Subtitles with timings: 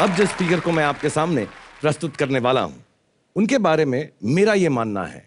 [0.00, 1.44] अब जिस स्पीकर को मैं आपके सामने
[1.80, 2.74] प्रस्तुत करने वाला हूँ,
[3.36, 5.24] उनके बारे में मेरा यह मानना है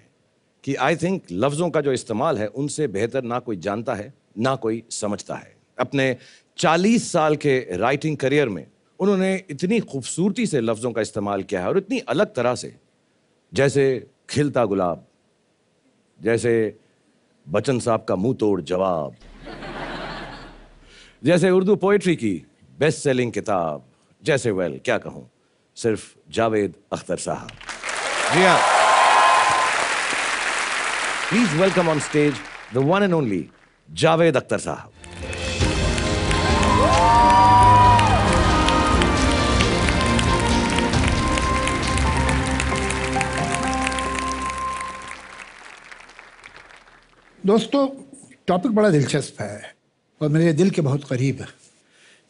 [0.64, 4.56] कि आई थिंक लफ्जों का जो इस्तेमाल है, उनसे बेहतर ना कोई जानता है, ना
[4.56, 6.16] कोई समझता है। अपने
[6.58, 8.66] 40 साल के राइटिंग करियर में
[9.00, 12.76] उन्होंने इतनी खूबसूरती से लफ्जों का इस्तेमाल किया है और इतनी अलग तरह से,
[13.54, 15.06] जैसे खिलता गुलाब,
[16.20, 16.78] जैसे
[17.48, 19.16] बच्चन साहब का मुँह तोड़ जवाब,
[21.24, 22.36] जैसे उर्दू पोइट्री की
[22.78, 23.86] बेस्ट सेलिंग किताब
[24.22, 25.30] जैसे वेल क्या कहूँ?
[25.78, 27.50] सिर्फ़ जावेद अख्तर साहब।
[28.34, 28.60] जी हाँ।
[31.30, 32.34] Please welcome on stage
[32.74, 33.46] the one and only
[33.90, 34.92] Javed Akhtar साहब।
[47.46, 47.88] दोस्तों
[48.48, 49.76] टॉपिक बड़ा दिलचस्प है
[50.22, 51.48] और मेरे दिल के बहुत करीब है।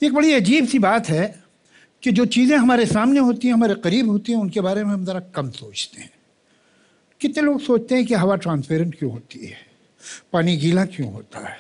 [0.02, 1.49] एक बड़ी अजीब सी बात है
[2.04, 5.06] कि जो चीज़ें हमारे सामने होती हैं, हमारे करीब होती हैं, उनके बारे में हम
[5.06, 6.12] ज़रा कम सोचते हैं।
[7.22, 9.56] कितने लोग सोचते हैं कि हवा ट्रांसपेरेंट क्यों होती है?
[10.34, 11.58] पानी गीला क्यों होता है?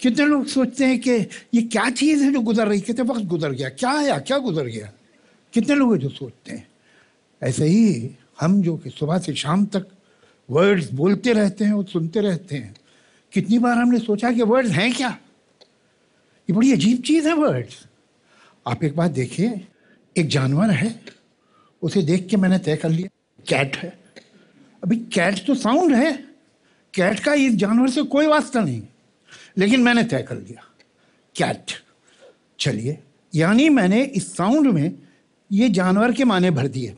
[0.00, 1.10] कितने लोग सोचते हैं कि
[1.54, 3.68] ये क्या चीज़ है जो गुजर रही कितने वक्त गुजर गया?
[3.68, 4.18] क्या आया?
[4.18, 4.92] क्या गुजर गया?
[5.52, 6.68] कितने लोग जो सोचते हैं?
[7.42, 9.86] ऐसे ही हम जो कि सुबह से शाम तक
[10.50, 12.74] वर्ड्स बोलते रहते हैं और सुनते रहते हैं।
[13.32, 15.08] कितनी बार हमने सोचा कि वर्ड्स हैं क्या?
[16.50, 17.86] ये बड़ी अजीब चीज़ है वर्ड्स
[18.66, 19.60] आप एक बात देखिए,
[20.16, 20.94] एक जानवर है,
[21.82, 23.08] उसे देख के मैंने तय कर लिया,
[23.48, 23.92] कैट है।
[24.82, 26.12] अभी कैट तो साउंड है,
[26.94, 28.82] कैट का इस जानवर से कोई वास्ता नहीं,
[29.58, 30.64] लेकिन मैंने तय कर लिया,
[31.34, 31.72] कैट।
[32.58, 32.98] चलिए,
[33.32, 34.98] यानी मैंने इस साउंड में
[35.50, 36.94] ये जानवर के माने भर दिए।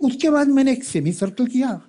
[0.00, 1.80] उसके बाद मैंने एक सेमी सर्कल किया,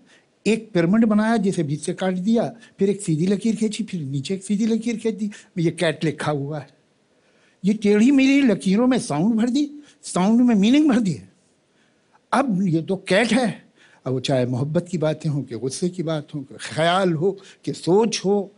[0.45, 2.48] एक पिरामिड बनाया, जिसे बीच से काट दिया,
[2.80, 6.31] फिर एक सीधी लकीर खींची, फिर नीचे एक सीधी लकीर खींच दी ये कैट लिखा
[6.31, 6.75] हुआ है।
[7.66, 9.69] ये टेढ़ी मेरी लकीरों में साउंड भर दी,
[10.03, 11.28] साउंड में मीनिंग भर दिए
[12.31, 13.68] अब ये तो कैट है।
[14.06, 17.38] अब वो चाहे मोहब्बत की बातें हों, कि गुस्से की बात हो, कि ख्याल हो,
[17.66, 18.53] कि सोच हो,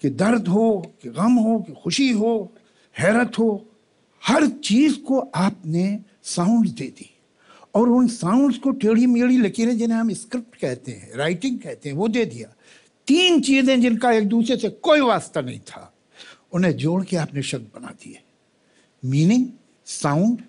[0.00, 2.52] कि दर्द हो, कि गम हो, कि खुशी हो,
[2.98, 3.66] हैरत हो,
[4.22, 7.10] हर चीज़ को आपने साउंड दे दी।
[7.74, 11.96] और उन साउंड्स को टेढ़ी मेढ़ी लकीरें जिन्हें हम स्क्रिप्ट कहते हैं, राइटिंग कहते हैं,
[11.96, 12.54] वो दे दिया।
[13.06, 15.94] तीन चीज़ें जिनका एक दूसरे से कोई वास्ता नहीं था,
[16.52, 18.20] उन्हें जोड़ के आपने शब्द बना दिए।
[19.04, 19.46] Meaning
[19.86, 20.42] sound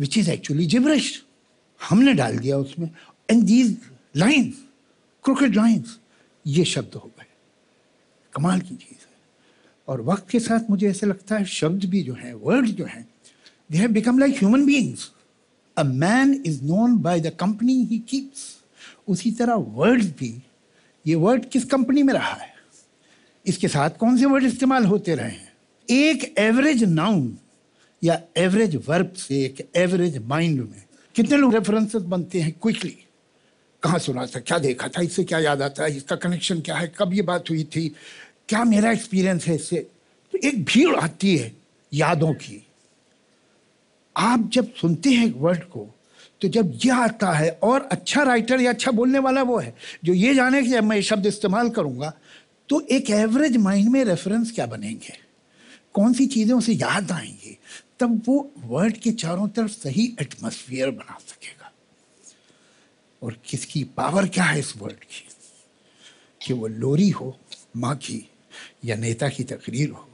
[0.00, 1.24] which is actually gibberish
[1.88, 2.90] हमने डाल दिया उसमें।
[3.30, 3.78] And these
[4.16, 4.54] lines
[5.24, 5.98] cricket lines
[6.46, 7.26] ये शब्द हो गए।
[8.32, 9.16] कमाल की चीज़ है।
[9.88, 13.08] और वक्त के साथ मुझे ऐसे लगता है, शब्द भी जो हैं वर्ड जो हैं
[13.72, 15.12] they have become like human beings
[15.78, 18.56] a man is known by the company he keeps
[19.08, 20.42] उसी तरह वर्ड भी,
[21.06, 22.54] ये वर्ड किस कंपनी में रहा है?
[23.46, 25.52] इसके साथ कौन से वर्ड इस्तेमाल होते रहे हैं?
[25.90, 27.38] एक एवरेज नाउन
[28.02, 30.82] या एवरेज वर्ब से एक एवरेज माइंड में,
[31.14, 32.96] कितने लोग रेफरेंसेस बनते हैं क्विकली
[33.82, 36.92] कहाँ सुना था, क्या देखा था, इससे क्या याद आता है, इसका कनेक्शन क्या है,
[36.98, 37.88] कब ये बात हुई थी,
[38.48, 39.76] क्या मेरा एक्सपीरियंस है इससे?
[40.34, 41.52] तो एक भीड़ आती है
[41.92, 42.62] यादों की।
[44.16, 45.88] आप जब सुनते हैं एक वर्ड को
[46.40, 49.74] तो जब यह आता है, और अच्छा राइटर या अच्छा बोलने वाला वो है,
[50.04, 52.12] जो ये जाने कि जब मैं ये शब्द इस्तेमाल करूँगा
[52.68, 55.16] तो एक एवरेज माइंड में रेफरेंस क्या बनेंगे?
[55.94, 57.58] कौन सी चीज़ें उसे याद आएँगी?
[58.00, 61.72] तब वो वर्ल्ड के चारों तरफ़ सही एटमोसफियर बना सकेगा।
[63.22, 65.28] और किसकी पावर क्या है इस वर्ल्ड की?
[66.46, 67.38] कि वो लोरी हो,
[67.76, 68.30] माँ की,
[68.84, 70.08] या नेता की तकरीर हो,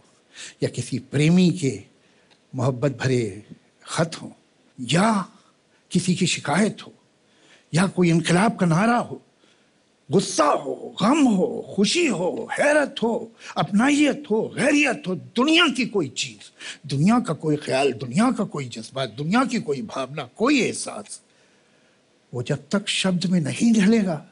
[0.63, 1.85] या किसी प्रेमी के
[2.55, 3.47] मोहब्बत भरे
[3.85, 4.37] खत हो,
[4.81, 5.29] या
[5.91, 6.95] किसी की शिकायत हो,
[7.75, 9.23] या कोई इनकलाब का नारा हो
[10.13, 16.09] गुस्सा हो, गम हो, खुशी हो, हैरत हो अपनाइत हो, गैरियत हो, दुनिया की कोई
[16.09, 16.51] चीज़,
[16.87, 21.21] दुनिया का कोई ख्याल, दुनिया का कोई जज्बा, दुनिया की कोई भावना, कोई एहसास,
[22.33, 24.25] वो जब तक शब्द में नहीं ढलेगा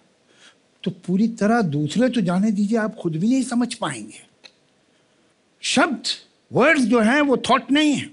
[0.85, 4.23] तो पूरी तरह दूसरे तो जाने दीजिए, आप खुद भी नहीं समझ पाएँगे।
[5.63, 6.03] शब्द
[6.51, 8.11] वर्ड्स जो हैं, वो थॉट नहीं है,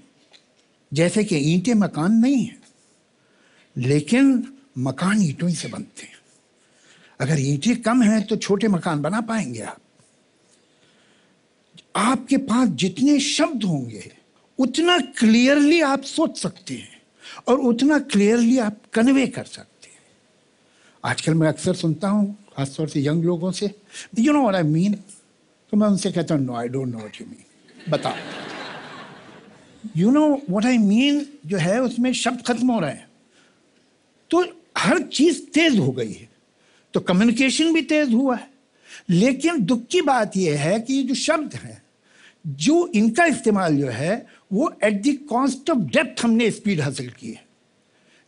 [0.92, 2.56] जैसे कि ईंटें मकान नहीं है,
[3.76, 4.44] लेकिन
[4.78, 6.17] मकान ईंटों से बनते हैं।
[7.20, 9.80] अगर ईंटें कम हैं तो छोटे मकान बना पाएँगे आप।
[11.96, 14.10] आपके पास जितने शब्द होंगे,
[14.58, 17.00] उतना क्लियरली आप सोच सकते हैं
[17.48, 20.00] और उतना क्लियरली आप कन्वे कर सकते हैं।
[21.04, 23.70] आजकल मैं अक्सर सुनता हूँ, खासतौर से यंग लोगों से
[24.18, 24.94] यू नो आई मीन
[25.72, 28.14] तो मैं उनसे कहता हूँ no I don't know you mean बताओ।
[29.96, 33.08] You know what I mean जो है, उसमें शब्द खत्म हो रहे हैं।
[34.30, 34.44] तो
[34.78, 36.27] हर चीज़ तेज हो गई है।
[36.98, 38.50] तो कम्युनिकेशन भी तेज हुआ है।
[39.10, 41.82] लेकिन दुख की बात यह है कि ये जो शब्द हैं,
[42.46, 47.30] जो इनका इस्तेमाल जो है, वो at the cost of depth हमने स्पीड हासिल की
[47.30, 47.44] है।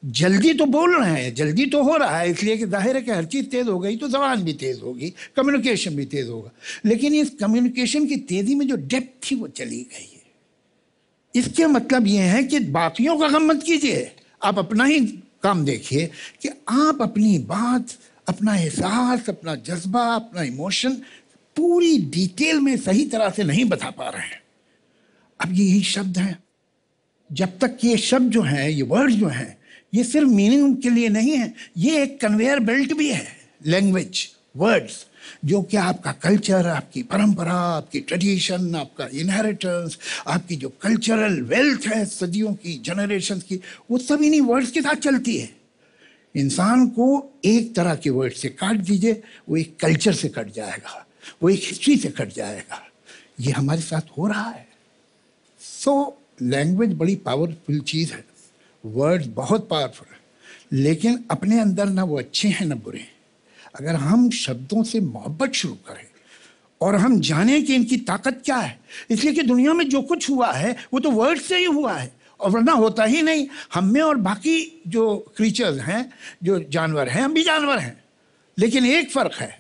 [0.03, 3.11] जल्दी तो बोल रहे हैं, जल्दी तो हो रहा है, इसलिए कि ज़ाहिर है कि
[3.11, 6.51] हर चीज़ तेज़ हो गई तो जबान भी तेज़ होगी कम्युनिकेशन भी तेज़ होगा।
[6.87, 10.23] लेकिन इस कम्युनिकेशन की तेज़ी में जो डेप्थ थी, वो चली गई है।
[11.35, 14.11] इसके मतलब ये है कि बाकियों का गम मत कीजिए।
[14.43, 15.01] आप अपना ही
[15.43, 16.07] काम देखिए
[16.43, 17.87] कि आप अपनी बात
[18.31, 20.93] अपना एहसास, अपना जज्बा, अपना इमोशन
[21.57, 24.43] पूरी डिटेल में सही तरह से नहीं बता पा रहे हैं।
[25.41, 26.39] अब ये यही शब्द हैं।
[27.33, 29.59] जब तक ये शब्द जो हैं, ये वर्ड जो हैं,
[29.95, 33.27] ये सिर्फ़ मीनिंग के लिए नहीं है, ये एक कन्वेयर बेल्ट भी है।
[33.67, 35.07] लैंग्वेज वर्ड्स
[35.45, 42.07] जो कि आपका कल्चर आपकी परंपरा, आपकी ट्रेडिशन आपका इनहेरिटेंस आपकी जो कल्चरल वेल्थ है
[42.07, 43.61] सदियों की जनरेशन की,
[43.91, 45.60] वो सब इन्हीं वर्ड्स के साथ चलती है।
[46.37, 51.07] इंसान को एक तरह के वर्ड से काट दीजिए वो एक कल्चर से कट जाएगा
[51.43, 52.87] वो एक हिस्ट्री से कट जाएगा।
[53.41, 54.69] ये हमारे साथ हो रहा है।
[55.61, 58.25] सो so, लैंग्वेज बड़ी पावरफुल चीज़ है।
[58.87, 60.21] वर्ड्स बहुत पावरफुल है।
[60.83, 63.13] लेकिन अपने अंदर ना वो अच्छे हैं ना बुरे हैं।
[63.81, 66.07] अगर हम शब्दों से मोहब्बत शुरू करें
[66.81, 68.81] और हम जानें कि इनकी ताकत क्या है
[69.11, 72.20] इसलिए कि दुनिया में जो कुछ हुआ है वो तो वर्ड से ही हुआ है।
[72.41, 77.23] और वरना होता ही नहीं। हम में और बाकी जो क्रीचर्स हैं, जो जानवर हैं,
[77.23, 78.05] हम भी जानवर हैं।
[78.59, 79.59] लेकिन एक फ़र्क है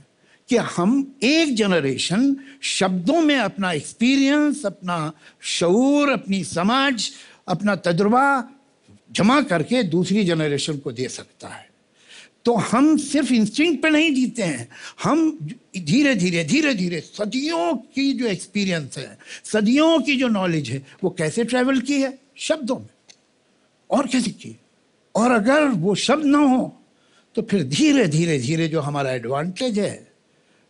[0.48, 7.10] कि हम एक जनरेशन शब्दों में अपना एक्सपीरियंस अपना शूर अपनी समझ
[7.48, 8.48] अपना तजुर्बा
[9.12, 11.70] जमा करके दूसरी जनरेशन को दे सकता है।
[12.44, 14.68] तो हम सिर्फ़ इंस्टिंक्ट पे नहीं जीते हैं।
[15.02, 15.38] हम
[15.78, 21.10] धीरे धीरे धीरे धीरे सदियों की जो एक्सपीरियंस है, सदियों की जो नॉलेज है, वो
[21.10, 22.18] कैसे ट्रैवल की है?
[22.40, 22.88] शब्दों में।
[23.90, 24.56] और कैसे की
[25.14, 26.76] और अगर वो शब्द ना हो
[27.37, 30.08] तो फिर धीरे धीरे धीरे जो हमारा एडवांटेज है,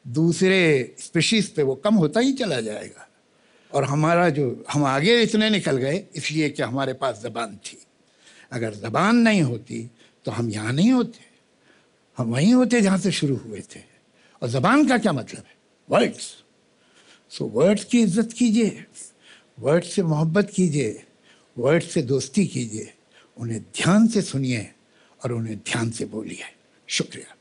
[0.05, 3.07] दूसरे स्पीशीज पे वो कम होता ही चला जाएगा।
[3.71, 7.79] और हमारा जो, हम आगे इतने निकल गए, इसलिए कि हमारे पास जबान थी।
[8.53, 9.89] अगर जबान नहीं होती
[10.25, 11.25] तो हम यहाँ नहीं होते।
[12.19, 13.81] हम वहीं होते जहाँ से शुरू हुए थे।
[14.43, 15.55] और जबान का क्या मतलब है?
[15.89, 16.27] वर्ड्स
[17.33, 18.85] सो वर्ड्स की इज़्ज़त कीजिए।
[19.59, 21.03] वर्ड से मोहब्बत कीजिए।
[21.61, 22.93] वर्ड से दोस्ती कीजिए
[23.37, 24.71] उन्हें ध्यान से सुनिए
[25.25, 26.45] और उन्हें ध्यान से बोलिए।
[26.89, 27.37] शुक्रिया।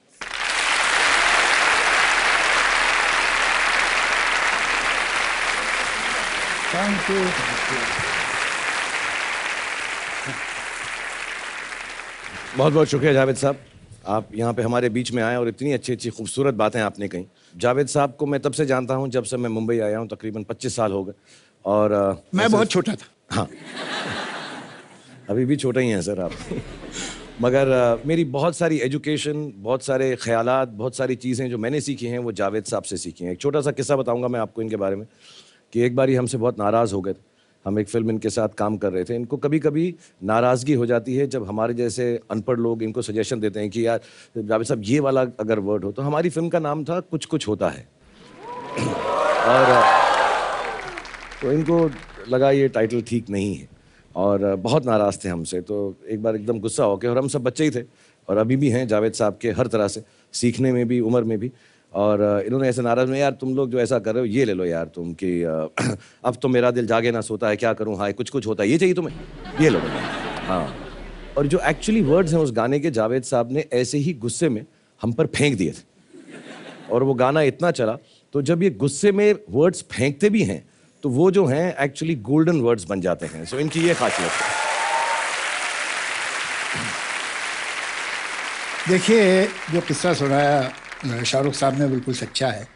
[6.74, 7.16] थैंक यू
[12.58, 13.58] बहुत बहुत शुक्रिया जावेद साहब।
[14.08, 17.26] आप यहाँ पे हमारे बीच में आए और इतनी अच्छी अच्छी खूबसूरत बातें आपने कही।
[17.58, 20.44] जावेद साहब को मैं तब से जानता हूँ जब से मैं मुंबई आया हूँ तकरीबन
[20.44, 21.14] 25 साल हो गए।
[21.66, 23.48] और मैं बहुत छोटा था। हाँ।
[25.30, 26.32] अभी भी छोटे ही हैं सर आप।
[27.42, 32.08] मगर अ, मेरी बहुत सारी एजुकेशन बहुत सारे ख्यालात बहुत सारी चीज़ें जो मैंने सीखी
[32.08, 34.76] हैं वो जावेद साहब से सीखी हैं। एक छोटा सा किस्सा बताऊँगा मैं आपको इनके
[34.76, 35.06] बारे में
[35.74, 37.28] कि एक बार ही हमसे बहुत नाराज़ हो गए थे।
[37.66, 39.94] हम एक फ़िल्म इनके साथ काम कर रहे थे। इनको कभी कभी
[40.24, 44.00] नाराज़गी हो जाती है जब हमारे जैसे अनपढ़ लोग इनको सजेशन देते हैं कि यार
[44.38, 47.48] जावेद साहब ये वाला अगर वर्ड हो तो हमारी फ़िल्म का नाम था कुछ कुछ
[47.48, 47.88] होता है।
[49.48, 49.84] और
[51.42, 51.90] तो इनको
[52.30, 53.68] लगा ये टाइटल ठीक नहीं है।
[54.20, 57.44] और बहुत नाराज़ थे हमसे। तो एक बार एकदम गुस्सा हो गया और हम सब
[57.44, 57.84] बच्चे ही थे,
[58.28, 61.38] और अभी भी हैं जावेद साहब के हर तरह से, सीखने में भी, उम्र में
[61.40, 61.52] भी।
[61.94, 64.54] और इन्होंने ऐसे नाराज़ में, यार, तुम लोग जो ऐसा कर रहे हो, ये ले
[64.54, 65.42] लो यार तुम कि
[66.26, 67.98] अब तो मेरा दिल जागे ना सोता है, क्या करूँ?
[67.98, 69.16] हाय, कुछ कुछ होता है, ये चाहिए तुम्हें,
[69.62, 69.80] ये लो।
[70.48, 70.66] हाँ।
[71.38, 74.66] और जो एक्चुअली वर्ड्स हैं उस गाने के, जावेद साहब ने ऐसे ही गुस्से में
[75.02, 75.88] हम पर फेंक दिए थे।
[76.92, 77.98] और वो गाना इतना चला
[78.34, 80.64] तो जब ये गुस्से में वर्ड्स फेंकते भी हैं
[81.04, 84.32] तो वो जो हैं एक्चुअली गोल्डन वर्ड्स बन जाते हैं। सो so, इनकी ये खासियत
[84.32, 84.48] है।
[88.90, 92.68] देखिए जो किस्सा सुनाया शाहरुख साहब ने बिल्कुल सच्चा है।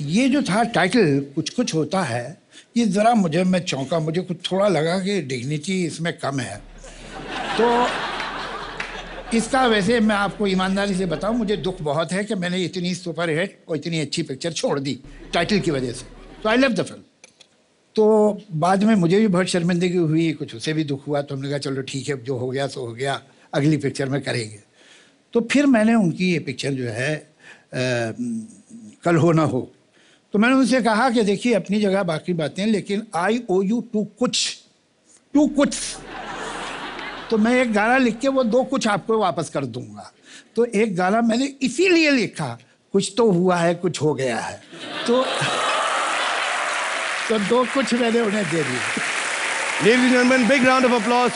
[0.00, 2.40] ये जो था टाइटल कुछ कुछ होता है
[2.76, 6.56] ये ज़रा मुझे मैं चौंका मुझे कुछ थोड़ा लगा कि डिग्निटी इसमें कम है।
[7.58, 7.66] तो
[9.36, 13.30] इसका वैसे मैं आपको ईमानदारी से बताऊँ मुझे दुख बहुत है कि मैंने इतनी सुपर
[13.30, 14.98] हिट और इतनी अच्छी पिक्चर छोड़ दी
[15.34, 16.06] टाइटल की वजह से।
[16.42, 17.02] तो आई लव द फ़िल्म
[17.96, 18.04] तो
[18.52, 21.58] बाद में मुझे भी बहुत शर्मिंदगी हुई कुछ उसे भी दुख हुआ तो हमने कहा
[21.58, 23.20] चलो ठीक है जो हो गया सो हो गया
[23.54, 24.60] अगली पिक्चर में करेंगे।
[25.34, 27.26] तो फिर मैंने उनकी ये पिक्चर जो है अ,
[29.04, 29.70] कल हो ना हो
[30.34, 34.04] तो मैंने उनसे कहा कि देखिए अपनी जगह बाकी बातें लेकिन आई ओ यू टू
[34.18, 34.58] कुछ
[35.34, 35.78] टू कुछ।
[37.30, 40.12] तो मैं एक गाना लिख के वो दो कुछ आपको वापस कर दूँगा।
[40.56, 42.58] तो एक गाना मैंने इसीलिए लिखा
[42.94, 44.60] कुछ तो हुआ है कुछ हो गया है।
[45.06, 45.24] तो
[47.32, 50.14] तो दो कुछ मैंने उन्हें दे दिया ladies
[50.48, 51.30] big round of applause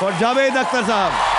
[0.00, 1.35] for Javed Akhtar साहब।